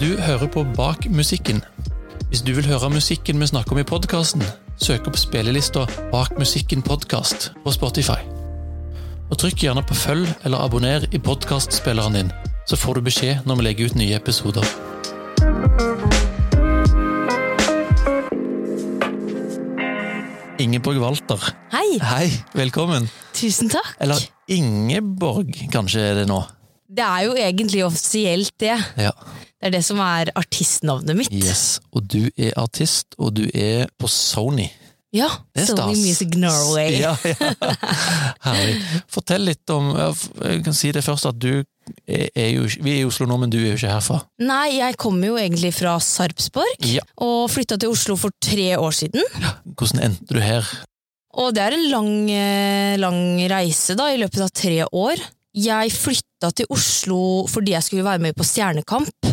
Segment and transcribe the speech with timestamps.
[0.00, 1.58] Du hører på Bak musikken.
[2.28, 4.40] Hvis du vil høre musikken vi snakker om i podkasten,
[4.80, 8.16] søk opp spillelista Bak musikken podkast på Spotify.
[9.28, 12.30] Og Trykk gjerne på følg eller abonner i podkastspilleren din,
[12.64, 14.64] så får du beskjed når vi legger ut nye episoder.
[20.64, 21.44] Ingeborg Walter,
[21.76, 22.00] Hei!
[22.00, 23.10] hei, velkommen.
[23.36, 23.92] Tusen takk.
[24.00, 26.40] Eller Ingeborg, kanskje er det nå.
[26.88, 28.80] Det er jo egentlig offisielt det.
[28.96, 29.12] Ja.
[29.60, 31.32] Det er det som er artistnavnet mitt.
[31.36, 34.70] Yes, og du er artist, og du er på Sony.
[35.12, 35.26] Ja,
[35.58, 35.96] Sony.
[35.98, 36.94] Music Norway.
[37.02, 37.34] Ja, ja.
[38.46, 38.76] Herlig.
[39.10, 41.64] Fortell litt om Jeg kan si det først at du
[42.06, 44.20] er, jo Vi er i Oslo nå, men du er jo ikke herfra.
[44.46, 47.02] Nei, jeg kommer jo egentlig fra Sarpsborg, Ja.
[47.26, 49.26] og flytta til Oslo for tre år siden.
[49.74, 50.64] Hvordan endte du her?
[51.42, 55.20] Og det er en lang, eh, lang reise da, i løpet av tre år.
[55.58, 59.26] Jeg flytta til Oslo fordi jeg skulle være med på Stjernekamp,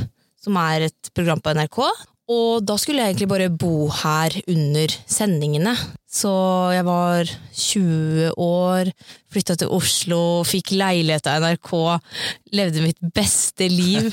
[0.47, 1.81] som er et program på NRK.
[2.27, 5.72] Og da skulle jeg egentlig bare bo her under sendingene.
[6.11, 6.31] Så
[6.75, 8.91] jeg var 20 år,
[9.31, 11.72] flytta til Oslo, fikk leilighet av NRK,
[12.57, 14.09] levde mitt beste liv.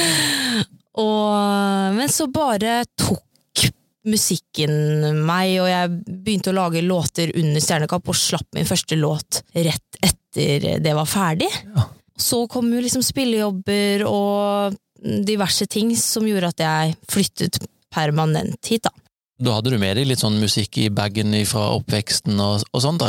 [1.04, 3.64] og, men så bare tok
[4.10, 9.40] musikken meg, og jeg begynte å lage låter under Stjernekamp, og slapp min første låt
[9.56, 11.48] rett etter det var ferdig.
[11.48, 11.88] Ja.
[12.20, 17.60] Så kom jo liksom spillejobber og diverse ting som gjorde at jeg flyttet
[17.92, 18.92] permanent hit, da.
[19.40, 23.00] Da hadde du med deg litt sånn musikk i bagen fra oppveksten og, og sånn,
[23.00, 23.08] da.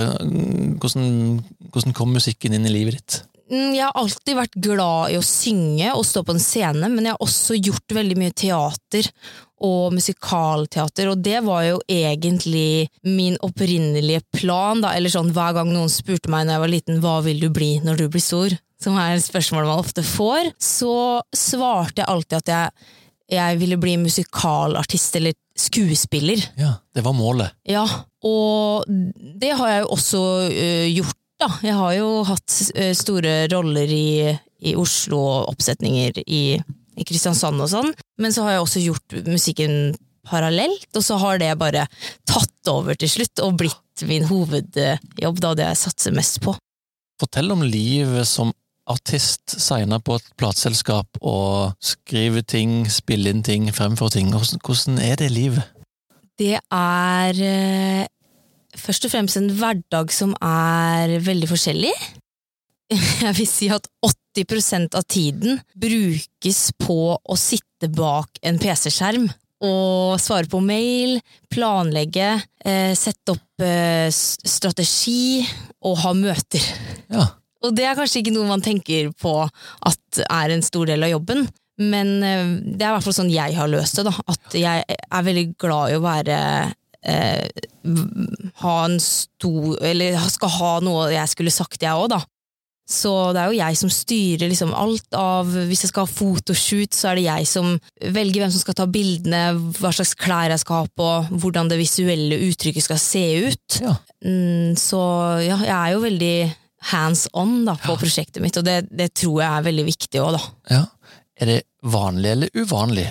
[0.80, 1.42] Hvordan,
[1.74, 3.18] hvordan kom musikken inn i livet ditt?
[3.52, 7.04] Mm, Jeg har alltid vært glad i å synge og stå på en scene, men
[7.10, 9.12] jeg har også gjort veldig mye teater
[9.62, 15.70] og musikalteater, og det var jo egentlig min opprinnelige plan, da, eller sånn hver gang
[15.70, 18.56] noen spurte meg når jeg var liten hva vil du bli når du blir stor,
[18.82, 20.96] som er et spørsmål man ofte får, så
[21.36, 22.90] svarte jeg alltid at jeg,
[23.38, 26.42] jeg ville bli musikalartist eller skuespiller.
[26.58, 27.54] Ja, Det var målet.
[27.68, 27.86] Ja,
[28.26, 31.50] og det har jeg jo også uh, gjort, da.
[31.66, 36.44] Jeg har jo hatt uh, store roller i, i Oslo, og oppsetninger i,
[36.98, 37.92] i Kristiansand og sånn,
[38.22, 39.94] men så har jeg også gjort musikken
[40.28, 41.88] parallelt, og så har det bare
[42.30, 46.54] tatt over til slutt og blitt min hovedjobb, da det jeg satser mest på.
[47.22, 48.54] Fortell om livet som
[48.92, 54.32] artist, signer på et plateselskap og skriver ting, spiller inn ting, fremfører ting.
[54.34, 55.68] Hvordan, hvordan er det livet?
[56.40, 58.06] Det er eh,
[58.78, 61.94] først og fremst en hverdag som er veldig forskjellig.
[63.26, 63.88] Jeg vil si at
[64.36, 69.30] 80% av tiden brukes på å sitte bak en PC-skjerm
[69.62, 71.20] og svare på mail,
[71.54, 72.34] planlegge,
[72.66, 75.44] eh, sette opp eh, strategi
[75.86, 76.66] og ha møter.
[77.14, 77.28] Ja,
[77.62, 81.14] Og det er kanskje ikke noe man tenker på at er en stor del av
[81.14, 81.46] jobben,
[81.82, 84.08] men eh, det er i hvert fall sånn jeg har løst det.
[84.10, 86.38] da, At jeg er veldig glad i å være
[87.02, 87.48] eh,
[88.62, 92.22] Ha en stor Eller skal ha noe jeg skulle sagt, jeg òg, da.
[92.92, 96.96] Så det er jo jeg som styrer liksom alt av Hvis jeg skal ha fotoshoot,
[96.98, 99.44] så er det jeg som velger hvem som skal ta bildene,
[99.80, 101.12] hva slags klær jeg skal ha på,
[101.42, 103.82] hvordan det visuelle uttrykket skal se ut.
[103.82, 103.96] ja.
[104.22, 105.00] Mm, så
[105.42, 106.36] ja, jeg er jo veldig
[106.90, 110.38] hands on da, på prosjektet mitt, og det, det tror jeg er veldig viktig òg,
[110.38, 110.44] da.
[110.78, 110.86] ja.
[111.42, 113.08] Er det vanlig eller uvanlig?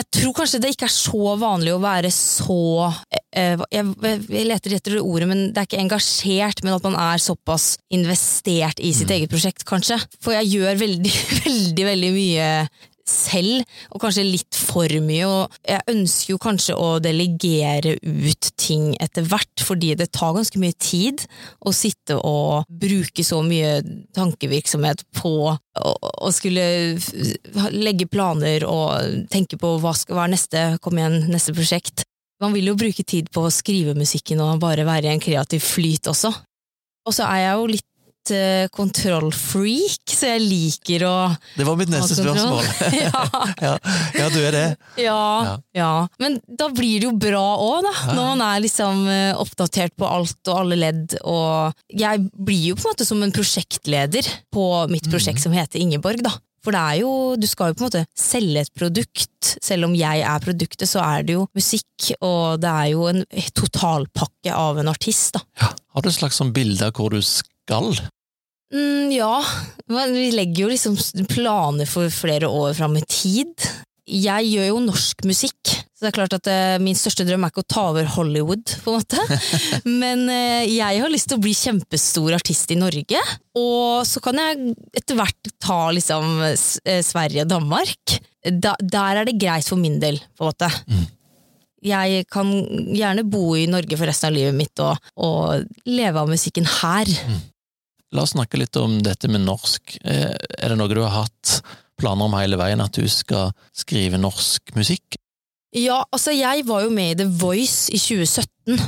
[0.00, 2.56] Jeg tror kanskje det ikke er så vanlig å være så
[3.36, 3.88] eh, jeg,
[4.30, 7.74] jeg leter etter det ordet, men det er ikke engasjert, men at man er såpass
[7.92, 9.98] investert i sitt eget prosjekt, kanskje.
[10.22, 11.12] For jeg gjør veldig,
[11.42, 12.46] veldig, veldig mye
[13.08, 15.28] selv, og kanskje litt for mye.
[15.28, 20.60] Og jeg ønsker jo kanskje å delegere ut ting etter hvert, fordi det tar ganske
[20.62, 21.24] mye tid
[21.64, 23.80] å sitte og bruke så mye
[24.16, 26.98] tankevirksomhet på å, skulle
[27.74, 32.04] legge planer og tenke på hva, skal, er neste, kom igjen, neste prosjekt.
[32.40, 35.64] Man vil jo bruke tid på å skrive musikken og bare være i en kreativ
[35.64, 36.32] flyt også.
[37.08, 37.89] Og så er jeg jo litt
[38.34, 41.14] eh, kontrollfreak, så jeg liker å
[41.56, 42.66] Det var mitt neste spørsmål.
[42.98, 43.22] ja,
[43.66, 43.72] ja,
[44.18, 44.64] ja, du er det.
[45.00, 45.90] ja, Ja.
[46.20, 47.94] Men da blir det jo bra òg, da.
[48.12, 51.16] Når man er liksom eh, oppdatert på alt og alle ledd.
[51.24, 55.12] Og jeg blir jo på en måte som en prosjektleder på mitt Mm.
[55.14, 56.30] prosjekt som heter Ingeborg, da.
[56.60, 57.10] For det er jo,
[57.40, 59.54] du skal jo på en måte selge et produkt.
[59.64, 63.22] Selv om jeg er produktet, så er det jo musikk, og det er jo en
[63.56, 65.40] totalpakke av en artist, da.
[65.62, 65.70] Ja.
[65.94, 67.94] Har du et slags sånn bilde av hvor du skal?
[68.70, 69.44] Mm, ja,
[69.90, 70.98] men vi legger jo liksom
[71.30, 73.54] planer for flere år fram i tid.
[74.10, 77.52] Jeg gjør jo norsk musikk, så det er klart at uh, min største drøm er
[77.52, 79.40] ikke å ta over Hollywood, på en måte.
[80.02, 83.22] Men uh, jeg har lyst til å bli kjempestor artist i Norge,
[83.58, 88.18] og så kan jeg etter hvert ta liksom eh, Sverige og Danmark.
[88.42, 90.70] da, der er det greit for min del, på en måte.
[90.90, 91.06] Mm.
[91.90, 92.50] Jeg kan
[92.92, 97.08] gjerne bo i Norge for resten av livet mitt og, og leve av musikken her.
[98.12, 99.98] La oss snakke litt om dette med norsk.
[100.02, 101.60] Eh, Er det noe du har hatt
[102.00, 105.19] planer om hele veien, at du skal skrive norsk musikk?
[105.76, 108.80] Ja, altså jeg var jo med i The Voice i 2017,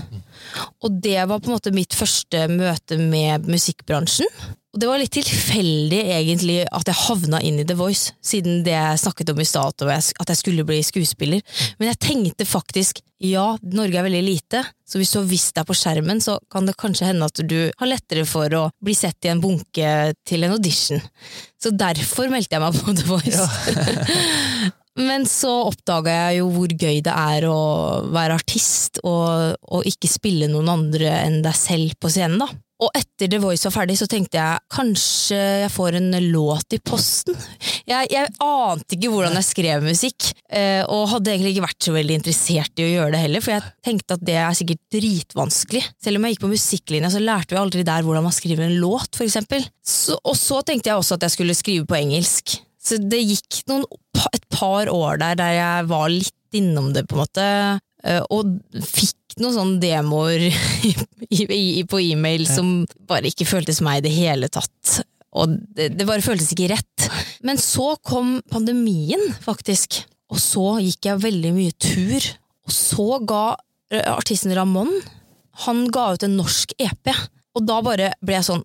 [0.83, 4.27] og det var på en måte mitt første møte med musikkbransjen.
[4.73, 8.73] Og det var litt tilfeldig egentlig at jeg havna inn i The Voice, siden det
[8.73, 11.45] jeg snakket om i stad, at jeg skulle bli skuespiller.
[11.77, 15.69] Men jeg tenkte faktisk ja, Norge er veldig lite, så hvis du har visst deg
[15.69, 19.29] på skjermen, så kan det kanskje hende at du har lettere for å bli sett
[19.29, 19.93] i en bunke
[20.27, 21.05] til en audition.
[21.63, 24.73] Så derfor meldte jeg meg på The Voice.
[25.03, 27.61] Men så oppdaga jeg jo hvor gøy det er å
[28.13, 32.43] være artist og, og ikke spille noen andre enn deg selv på scenen.
[32.45, 32.51] da.
[32.83, 36.81] Og etter The Voice var ferdig, så tenkte jeg kanskje jeg får en låt i
[36.83, 37.37] posten.
[37.87, 41.95] Jeg, jeg ante ikke hvordan jeg skrev musikk, eh, og hadde egentlig ikke vært så
[41.95, 45.85] veldig interessert i å gjøre det heller, for jeg tenkte at det er sikkert dritvanskelig.
[46.03, 48.79] Selv om jeg gikk på musikklinja, så lærte vi aldri der hvordan man skriver en
[48.83, 49.67] låt, for eksempel.
[50.19, 52.59] Og så tenkte jeg også at jeg skulle skrive på engelsk.
[52.83, 53.87] Så det gikk noen,
[54.33, 57.47] et par år der der jeg var litt innom det, på en måte,
[58.05, 60.43] eh, og fikk noen sånne demoer
[61.33, 65.01] i, i, på e-mail som bare ikke føltes meg i det hele tatt.
[65.33, 67.07] Og det, det bare føltes ikke rett.
[67.47, 70.03] Men så kom pandemien, faktisk.
[70.33, 72.29] Og så gikk jeg veldig mye tur.
[72.67, 73.45] Og så ga
[73.93, 74.93] eh, artisten Ramón
[75.67, 77.13] Han ga ut en norsk EP.
[77.57, 78.63] Og da bare ble jeg sånn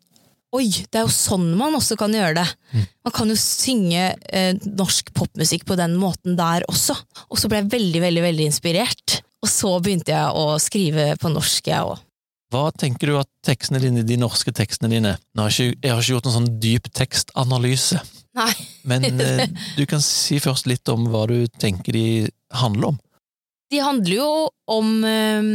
[0.56, 2.86] Oi, det er jo sånn man også kan gjøre det.
[3.04, 6.96] Man kan jo synge eh, norsk popmusikk på den måten der også.
[7.28, 9.18] Og så ble jeg veldig, veldig, veldig inspirert.
[9.44, 12.00] Og så begynte jeg å skrive på norsk, jeg òg.
[12.54, 15.92] Hva tenker du at tekstene dine, de norske tekstene dine Nå har jeg, ikke, jeg
[15.92, 18.00] har ikke gjort noen sånn dyp tekstanalyse,
[18.40, 18.54] Nei.
[18.88, 19.44] men eh,
[19.80, 22.06] du kan si først litt om hva du tenker de
[22.56, 23.02] handler om.
[23.68, 24.30] De handler jo
[24.72, 25.52] om eh,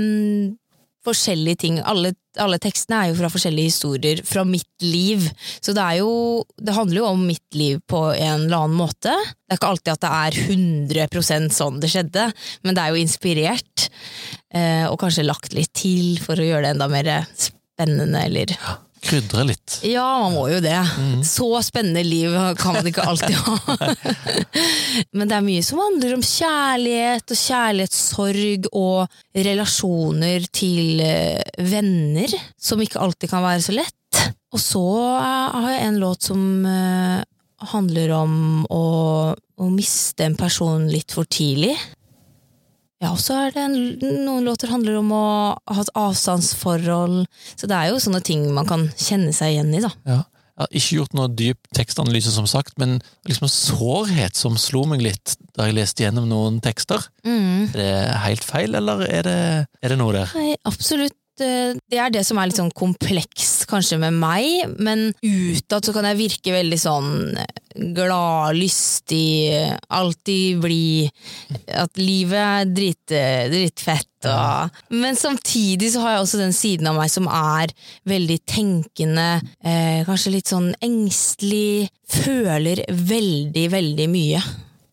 [1.08, 1.80] forskjellige ting.
[1.80, 5.24] Alle, alle tekstene er jo fra forskjellige historier fra mitt liv.
[5.60, 9.12] Så det jo Det handler jo om mitt liv på en eller annen måte.
[9.12, 10.38] Det er ikke alltid at det er
[11.10, 12.28] 100% sånn det skjedde,
[12.62, 13.88] men det er jo inspirert.
[14.54, 18.54] eh, og kanskje lagt litt til for å gjøre det enda mer spennende, eller
[19.02, 19.80] Krydre litt.
[19.82, 20.78] Ja, man må jo det.
[21.26, 23.78] Så spennende liv kan man ikke alltid ha.
[25.16, 29.16] Men det er mye som handler om kjærlighet og kjærlighetssorg og
[29.48, 34.22] relasjoner til eh, venner, som ikke alltid kan være så lett.
[34.54, 34.84] Og så
[35.18, 37.18] eh, har jeg en låt som eh,
[37.72, 38.36] handler om
[38.70, 38.84] å,
[39.34, 41.74] å miste en person litt for tidlig.
[43.02, 43.78] Ja, og så er det en,
[44.22, 45.24] noen låter handler om å
[45.58, 47.24] ha et avstandsforhold.
[47.58, 49.90] Så det er jo sånne ting man kan kjenne seg igjen i, da.
[50.06, 50.20] Ja.
[50.52, 54.84] Jeg har ikke gjort noe dyp tekstanalyse, som sagt, men liksom en sårhet som slo
[54.86, 57.08] meg litt da jeg leste gjennom noen tekster.
[57.24, 57.72] Mm.
[57.72, 59.38] Er det helt feil, eller er det,
[59.80, 60.34] er det noe der?
[60.36, 61.16] Nei, absolutt.
[61.42, 65.94] Eh, Det er det som er litt sånn kompleks kanskje med meg, men utad så
[65.94, 67.12] kan jeg virke veldig sånn
[67.94, 69.52] glad, lystig,
[69.88, 71.12] alltid blid.
[71.72, 73.14] At livet er drit,
[73.52, 74.08] dritfett.
[74.28, 77.72] Og, men samtidig så har jeg også den siden av meg som er
[78.08, 79.30] veldig tenkende,
[79.64, 84.42] eh, kanskje litt sånn engstelig, føler veldig, veldig mye.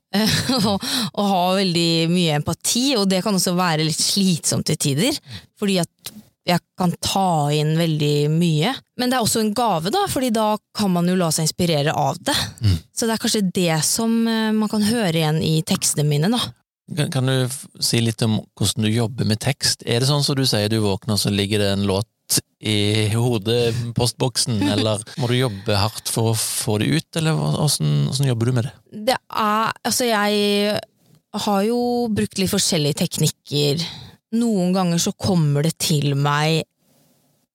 [0.58, 0.80] og,
[1.14, 5.20] og har veldig mye empati, og det kan også være litt slitsomt til tider.
[5.60, 6.14] Fordi at
[6.48, 8.74] jeg kan ta inn veldig mye.
[9.00, 11.94] Men det er også en gave, da, fordi da kan man jo la seg inspirere
[11.94, 12.36] av det.
[12.96, 16.42] Så det er kanskje det som eh, man kan høre igjen i tekstene mine, da.
[16.98, 19.86] Kan, kan du si litt om hvordan du jobber med tekst?
[19.86, 22.10] Er det sånn som du sier du våkner, så ligger det en låt
[22.60, 28.08] i hodet, postboksen, eller må du jobbe hardt for å få det ut, eller hvordan,
[28.10, 28.76] hvordan jobber du med det?
[29.10, 30.80] Det er Altså, jeg
[31.46, 31.80] har jo
[32.10, 33.84] brukt litt forskjellige teknikker.
[34.38, 36.62] Noen ganger så kommer det til meg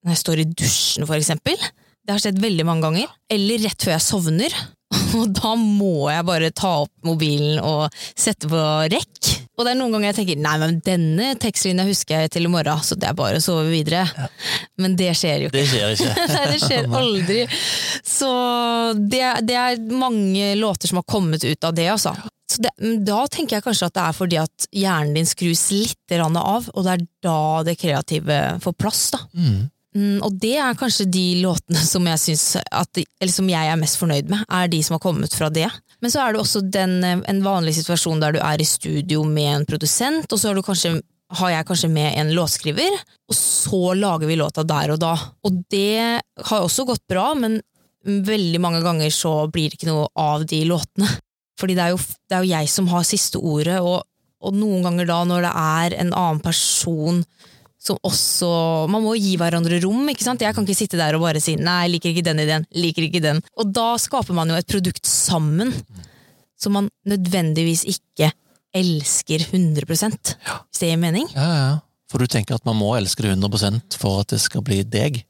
[0.05, 1.61] når jeg står i dusjen, for eksempel.
[2.05, 3.13] Det har skjedd veldig mange ganger.
[3.33, 4.57] Eller rett før jeg sovner.
[5.19, 9.31] Og da må jeg bare ta opp mobilen og sette på rekk.
[9.55, 12.51] Og det er noen ganger jeg tenker nei, men denne tekstlinja husker jeg til i
[12.51, 14.03] morgen, så det er bare å sove videre.
[14.83, 15.61] Men det skjer jo ikke.
[15.61, 16.25] Det skjer ikke.
[16.35, 17.41] Nei, det skjer aldri.
[18.03, 18.31] Så
[18.99, 22.17] det, det er mange låter som har kommet ut av det, altså.
[22.51, 22.75] Så det,
[23.07, 26.83] da tenker jeg kanskje at det er fordi at hjernen din skrus litt av, og
[26.85, 29.23] det er da det kreative får plass, da.
[29.39, 29.63] Mm.
[29.95, 32.37] Mm, og det er kanskje de låtene som jeg,
[32.75, 35.69] at, eller som jeg er mest fornøyd med, er de som har kommet fra det.
[36.05, 39.23] Men så er det også den, eh, en vanlig situasjon der du er i studio
[39.25, 40.99] med en produsent, og så har, kanskje,
[41.33, 42.99] har jeg kanskje med en låtskriver,
[43.33, 45.15] og så lager vi låta der og da.
[45.49, 46.21] Og det
[46.51, 47.63] har også gått bra, men
[48.05, 51.09] veldig mange ganger så blir det ikke noe av de låtene.
[51.57, 54.05] Fordi det er jo, det er jo jeg som har siste ordet, og,
[54.45, 57.25] og noen ganger da når det er en annen person
[57.85, 58.51] som også
[58.89, 60.09] Man må gi hverandre rom.
[60.09, 60.41] ikke sant?
[60.41, 63.23] Jeg kan ikke sitte der og bare si 'nei, liker ikke den ideen', liker ikke
[63.23, 63.43] den.
[63.59, 65.73] Og da skaper man jo et produkt sammen
[66.57, 68.33] som man nødvendigvis ikke
[68.75, 71.29] elsker 100 hvis det gir mening.
[71.35, 71.75] Ja, ja.
[72.11, 75.25] For du tenker at man må elske det 100% for at det skal bli deg?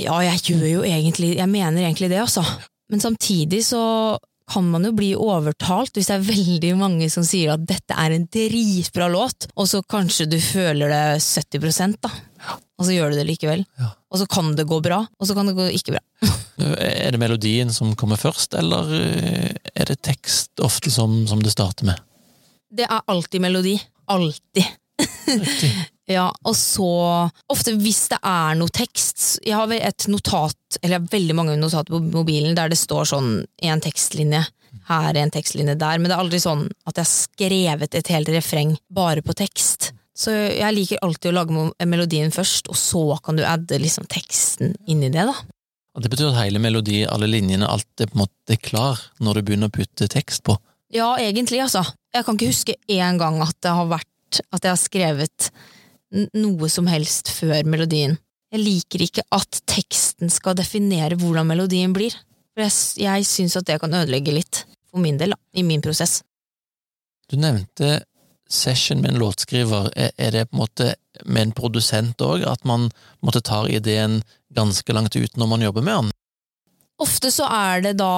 [0.00, 2.42] Ja, jeg gjør jo egentlig Jeg mener egentlig det, altså.
[2.90, 4.18] Men samtidig så
[4.52, 8.14] kan man jo bli overtalt hvis det er veldig mange som sier at dette er
[8.14, 12.12] en dritbra låt, og så kanskje du føler det 70 da.
[12.80, 13.62] Og så gjør du det likevel.
[13.78, 13.92] Ja.
[14.10, 16.02] Og så kan det gå bra, og så kan det gå ikke bra.
[16.82, 21.54] Er det melodien som kommer først, eller eh, er det tekst ofte som, som det
[21.54, 22.02] starter med?
[22.72, 23.76] Det er alltid melodi.
[24.12, 24.68] Alltid.
[26.10, 26.86] Ja, og så
[27.52, 31.54] Ofte hvis det er noe tekst Jeg har et notat, eller jeg har veldig mange
[31.60, 33.30] notater på mobilen der det står sånn
[33.62, 34.42] en tekstlinje
[34.88, 38.30] her, en tekstlinje der, men det er aldri sånn at jeg har skrevet et helt
[38.34, 39.92] refreng bare på tekst.
[40.16, 44.74] Så jeg liker alltid å lage melodien først, og så kan du adde liksom teksten
[44.90, 45.36] inn i det, da.
[46.00, 49.42] Det betyr at hele melodi, alle linjene, alt er på en måte klar når du
[49.46, 50.56] begynner å putte tekst på.
[50.92, 51.84] Ja, egentlig, altså.
[52.12, 55.50] Jeg kan ikke huske én gang at det har vært at jeg har skrevet
[56.12, 58.18] noe som helst før melodien.
[58.52, 62.14] Jeg liker ikke at teksten skal definere hvordan melodien blir.
[62.52, 65.84] For jeg, jeg syns at det kan ødelegge litt, for min del, da, i min
[65.84, 66.20] prosess.
[67.32, 68.02] Du nevnte
[68.52, 69.88] session med en låtskriver.
[69.96, 70.90] Er det på en måte
[71.24, 72.90] med en produsent òg, at man
[73.24, 74.20] måtte ta ideen
[74.52, 76.12] ganske langt ut når man jobber med den?
[77.00, 78.12] Ofte så er det da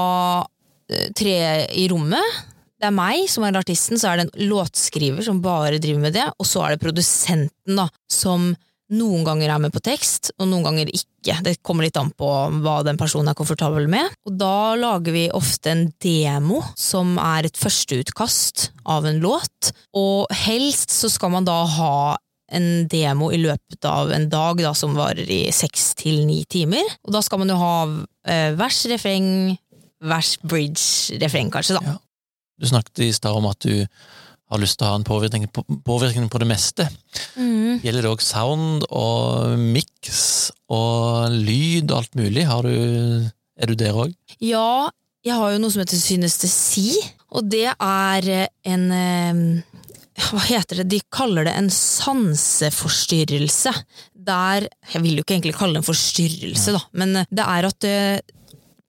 [0.91, 1.37] eh, tre
[1.71, 2.43] i rommet.
[2.81, 6.17] Det er meg som er artisten, så er det en låtskriver som bare driver med
[6.17, 8.53] det, og så er det produsenten da, som
[8.95, 11.39] noen ganger er med på tekst, og noen ganger ikke.
[11.47, 12.29] Det kommer litt an på
[12.61, 14.13] hva den personen er komfortabel med.
[14.29, 20.29] Og da lager vi ofte en demo, som er et førsteutkast av en låt, og
[20.45, 21.97] helst så skal man da ha
[22.55, 26.85] en demo i løpet av en dag da, som varer i seks til ni timer.
[27.09, 27.77] Og da skal man jo ha
[28.29, 29.57] eh, vers, refreng,
[30.05, 31.95] vers, bridge, refreng kanskje, da.
[31.95, 32.01] Ja.
[32.61, 33.87] Du snakket i stad om at du
[34.53, 36.87] har lyst til å ha en påvirkning på, påvirkning på det meste.
[37.35, 37.81] Mm.
[37.83, 42.45] Gjelder det òg sound og mix og lyd og alt mulig?
[42.49, 44.15] Har du, er du der òg?
[44.45, 44.91] Ja,
[45.25, 46.93] jeg har jo noe som heter synestesi,
[47.35, 49.35] og det er eh, en eh,
[50.29, 50.91] Hva heter det?
[50.93, 53.73] De kaller det en sanseforstyrrelse.
[54.15, 57.85] Der Jeg vil jo ikke egentlig kalle det en forstyrrelse, da, men det er at
[57.89, 58.19] eh,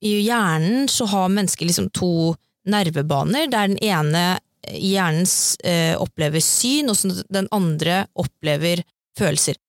[0.06, 2.36] i hjernen så har mennesker liksom to
[2.70, 4.26] nervebaner, der den ene
[4.66, 5.28] hjernen
[5.64, 8.82] eh, opplever syn, og den andre opplever
[9.18, 9.60] følelser.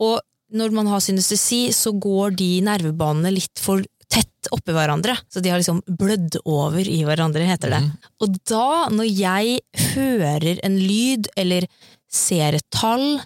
[0.00, 0.20] Og
[0.56, 3.82] når man har synestesi, så går de nervebanene litt for
[4.12, 5.16] tett oppi hverandre.
[5.28, 7.82] Så de har liksom blødd over i hverandre, heter det.
[8.22, 9.60] Og da, når jeg
[9.94, 11.66] hører en lyd, eller
[12.06, 13.18] ser et tall,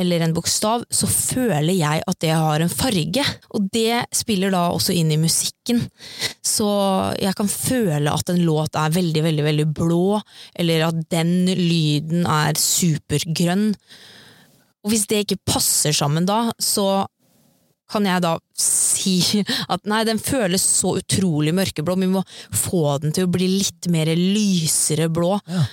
[0.00, 3.24] eller en bokstav, så føler jeg at det har en farge.
[3.56, 5.80] Og det spiller da også inn i musikken.
[6.44, 6.68] Så
[7.22, 10.20] jeg kan føle at en låt er veldig, veldig, veldig blå,
[10.54, 13.70] eller at den lyden er supergrønn.
[14.86, 17.06] Og hvis det ikke passer sammen da, så
[17.90, 23.14] kan jeg da si at nei, den føles så utrolig mørkeblå, vi må få den
[23.14, 25.36] til å bli litt mer lysere blå.
[25.46, 25.64] Ja.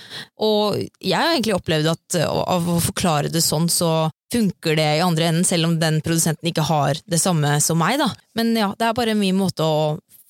[0.46, 4.88] Og jeg har egentlig opplevd at uh, av å forklare det sånn, så funker det
[4.98, 8.10] i andre enden, selv om den produsenten ikke har det samme som meg, da.
[8.38, 9.78] Men ja, det er bare min måte å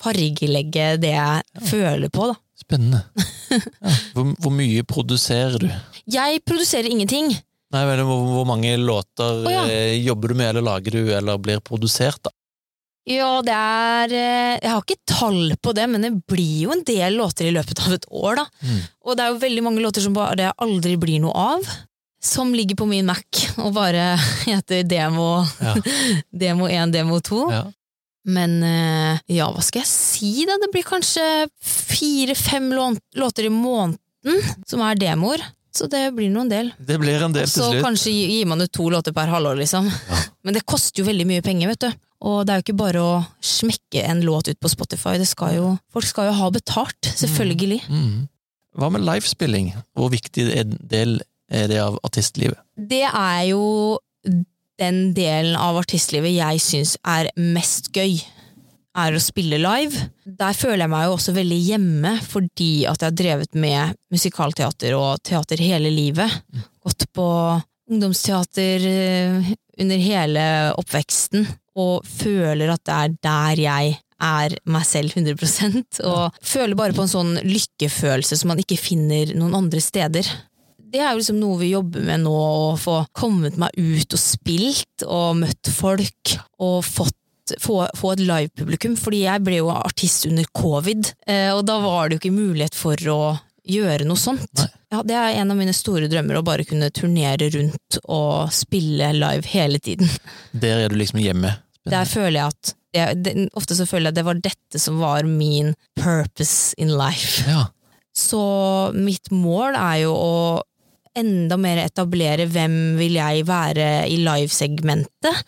[0.02, 2.40] fargelegge det jeg føler på, da.
[2.64, 3.04] Spennende.
[3.54, 3.92] Ja.
[4.16, 5.68] Hvor, hvor mye produserer du?
[6.10, 7.28] Jeg produserer ingenting.
[7.74, 9.66] Nei, men hvor, hvor mange låter oh, ja.
[9.70, 12.30] eh, jobber du med, eller lager du, eller blir produsert, da?
[13.04, 16.84] Ja, det er eh, Jeg har ikke tall på det, men det blir jo en
[16.86, 18.46] del låter i løpet av et år, da.
[18.64, 18.78] Mm.
[19.04, 21.66] Og det er jo veldig mange låter som bare aldri blir noe av.
[22.24, 24.14] Som ligger på min Mac og bare
[24.48, 25.74] heter demo, Ja.
[26.44, 27.42] demo 1, demo 2.
[27.52, 27.64] Ja.
[28.24, 30.56] Men eh, ja, hva skal jeg si da?
[30.62, 31.26] Det blir kanskje
[31.60, 33.98] fire-fem låter i måneden
[34.64, 35.44] som er demoer.
[35.74, 36.70] Så det blir nå en del.
[36.78, 39.88] Det blir en del til Så kanskje gir man ut to låter per halvår, liksom.
[40.46, 42.04] Men det koster jo veldig mye penger, vet du.
[42.24, 43.14] Og det er jo ikke bare å
[43.44, 45.16] smekke en låt ut på Spotify.
[45.20, 47.82] Det skal jo, folk skal jo ha betalt, selvfølgelig.
[47.90, 48.24] Mm.
[48.78, 49.72] Hva med livespilling?
[49.98, 50.46] Hvor viktig
[50.90, 51.18] del
[51.50, 52.58] er det av artistlivet?
[52.74, 53.64] Det er jo
[54.80, 58.16] den delen av artistlivet jeg syns er mest gøy.
[58.94, 60.06] Er å spille live.
[60.22, 64.94] Der føler jeg meg jo også veldig hjemme, fordi at jeg har drevet med musikalteater
[64.94, 66.30] og teater hele livet.
[66.84, 67.26] Gått på
[67.90, 70.46] ungdomsteater eh, under hele
[70.78, 76.94] oppveksten, og føler at det er der jeg er meg selv 100% og føler bare
[76.96, 80.28] på en sånn lykkefølelse som man ikke finner noen andre steder.
[80.78, 84.22] Det er jo liksom noe vi jobber med nå, å få kommet meg ut og
[84.22, 87.18] spilt og møtt folk og fått
[87.60, 92.08] få, få et livepublikum, fordi jeg ble jo artist under covid, eh, og da var
[92.08, 93.20] det jo ikke mulighet for å
[93.64, 94.64] gjøre noe sånt.
[94.92, 99.12] Ja, det er en av mine store drømmer, å bare kunne turnere rundt og spille
[99.16, 100.10] live hele tiden.
[100.52, 101.56] Der er du liksom hjemme?
[101.88, 105.00] Der føler jeg at det, det, Ofte så føler jeg at det var dette som
[105.02, 107.42] var min purpose in life.
[107.50, 107.66] Ja.
[108.14, 108.44] Så
[108.94, 110.36] mitt mål er jo å
[111.18, 115.42] enda mer etablere hvem vil jeg være i livesegmentet.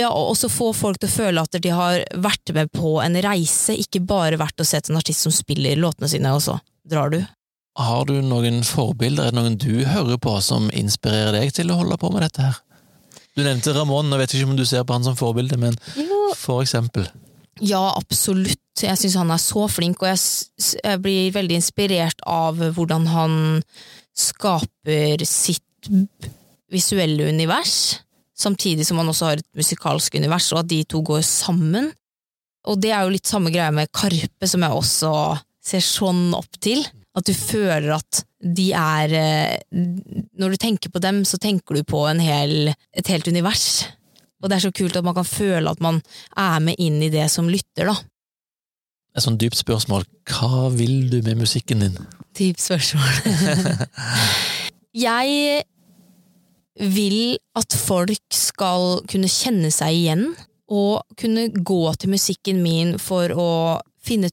[0.00, 3.18] Ja, og også få folk til å føle at de har vært med på en
[3.20, 6.56] reise, ikke bare vært og sett en artist som spiller låtene sine, og så
[6.88, 7.20] drar du.
[7.78, 11.78] Har du noen forbilder, er det noen du hører på som inspirerer deg til å
[11.82, 12.58] holde på med dette her?
[13.36, 16.32] Du nevnte Ramón, jeg vet ikke om du ser på han som forbilde, men Jo.
[16.36, 17.06] for eksempel.
[17.60, 18.58] Ja, absolutt.
[18.80, 20.20] Jeg syns han er så flink, og jeg,
[20.80, 23.34] jeg blir veldig inspirert av hvordan han
[24.16, 25.90] skaper sitt
[26.70, 28.00] visuelle univers,
[28.40, 31.90] samtidig som man også har et musikalsk univers, og at de to går sammen.
[32.68, 35.12] Og det er jo litt samme greia med Karpe, som jeg også
[35.64, 36.82] ser sånn opp til.
[37.16, 39.56] At du føler at de er eh,
[40.38, 43.82] Når du tenker på dem, så tenker du på en hel, et helt univers.
[44.40, 46.00] Og det er så kult at man kan føle at man
[46.38, 47.96] er med inn i det som lytter, da.
[49.16, 51.98] Et sånn dypt spørsmål, hva vil du med musikken din?
[52.38, 53.34] Dypt spørsmål.
[55.06, 55.64] jeg
[56.78, 60.28] vil at folk skal kunne kjenne seg igjen,
[60.70, 63.50] og kunne gå til musikken min for å
[64.06, 64.30] finne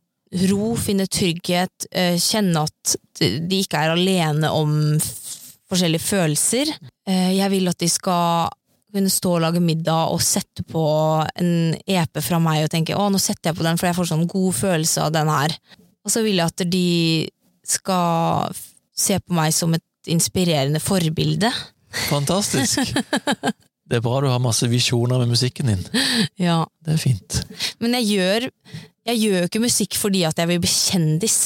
[0.52, 5.00] ro, finne trygghet, eh, kjenne at de ikke er alene om
[5.68, 6.72] forskjellige følelser.
[7.08, 8.50] Eh, Jeg vil at de skal
[8.94, 10.84] kunne stå og lage middag og sette på
[11.36, 14.12] en EP fra meg og tenke å, nå setter jeg på den, for jeg får
[14.12, 15.58] sånn god følelse av den her.
[16.06, 17.30] Og så vil jeg at de
[17.68, 18.56] skal
[18.96, 21.52] se på meg som et inspirerende forbilde.
[22.10, 22.80] Fantastisk!
[23.88, 25.84] Det er bra du har masse visjoner med musikken din.
[26.36, 26.66] Ja.
[26.84, 27.38] Det er fint.
[27.80, 28.48] Men jeg gjør,
[29.08, 31.38] jeg gjør ikke musikk fordi at jeg vil bli kjendis.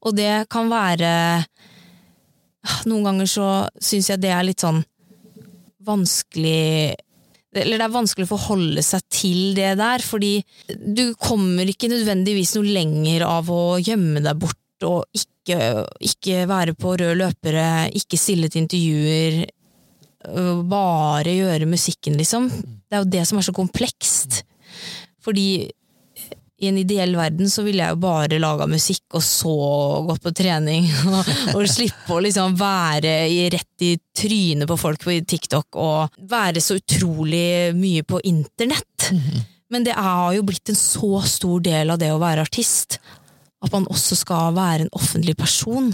[0.00, 1.10] Og det kan være
[2.88, 3.48] Noen ganger så
[3.80, 4.80] syns jeg det er litt sånn
[5.88, 6.96] vanskelig
[7.56, 12.56] Eller det er vanskelig å forholde seg til det der, fordi du kommer ikke nødvendigvis
[12.58, 18.20] noe lenger av å gjemme deg bort og ikke, ikke være på røde løpere, ikke
[18.20, 19.40] stille til intervjuer,
[20.68, 22.48] bare gjøre musikken, liksom.
[22.50, 24.42] Det er jo det som er så komplekst.
[25.24, 25.68] Fordi
[26.58, 29.52] i en ideell verden så ville jeg jo bare laga musikk og så
[30.08, 30.88] gått på trening.
[31.12, 36.18] Og, og slippe å liksom være i, rett i trynet på folk på TikTok og
[36.30, 39.12] være så utrolig mye på internett.
[39.70, 42.98] Men det har jo blitt en så stor del av det å være artist.
[43.62, 45.92] At man også skal være en offentlig person.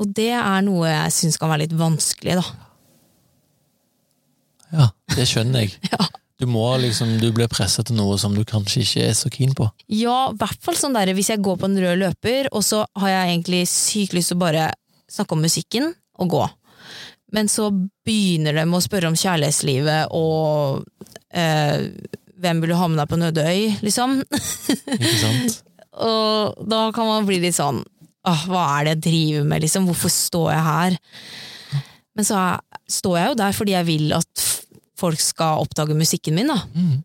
[0.00, 2.70] Og det er noe jeg syns kan være litt vanskelig, da.
[4.72, 5.78] Ja, det skjønner jeg.
[5.92, 6.08] Ja.
[6.40, 9.52] Du må liksom, du blir presset til noe som du kanskje ikke er så keen
[9.54, 9.68] på.
[9.94, 12.80] Ja, i hvert fall sånn der hvis jeg går på en rød løper, og så
[12.98, 14.64] har jeg egentlig sykt lyst til å bare
[15.12, 16.40] snakke om musikken og gå.
[17.36, 17.68] Men så
[18.04, 20.82] begynner de å spørre om kjærlighetslivet og
[21.30, 21.86] eh,
[22.42, 24.18] hvem vil du ha med deg på en øde øy, liksom.
[24.96, 25.62] Ikke sant?
[26.10, 27.84] og da kan man bli litt sånn
[28.22, 29.86] Åh, hva er det jeg driver med, liksom?
[29.88, 30.98] Hvorfor står jeg her?
[32.14, 32.42] Men så
[32.86, 34.44] står jeg jo der fordi jeg vil at
[35.02, 36.60] folk skal oppdage musikken min, da.
[36.78, 37.00] Mm.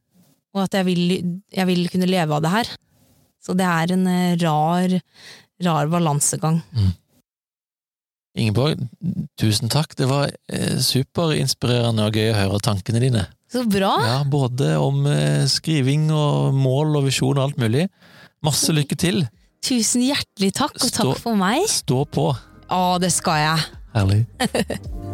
[0.55, 1.01] Og at jeg vil,
[1.53, 2.71] jeg vil kunne leve av det her.
[3.43, 4.95] Så det er en eh, rar,
[5.67, 6.61] rar balansegang.
[8.37, 8.81] Ingeborg,
[9.39, 9.95] tusen takk.
[9.97, 13.23] Det var eh, superinspirerende og gøy å høre tankene dine.
[13.51, 13.93] Så bra!
[14.03, 17.87] Ja, Både om eh, skriving og mål og visjon og alt mulig.
[18.45, 19.23] Masse lykke til!
[19.65, 21.63] Tusen hjertelig takk, og Stå- takk for meg.
[21.71, 22.29] Stå på!
[22.67, 23.67] Å, det skal jeg.
[23.95, 24.21] Herlig.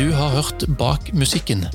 [0.00, 1.66] Du har hørt Bak musikken.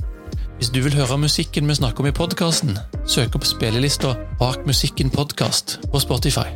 [0.57, 2.71] Hvis du vil høre musikken vi snakker om i podkasten,
[3.05, 6.47] søk opp spillelista Bak musikken podkast på Spotify.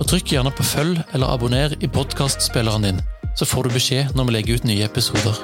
[0.00, 2.98] Og Trykk gjerne på følg eller abonner i podkastspilleren din,
[3.38, 5.38] så får du beskjed når vi legger ut nye episoder.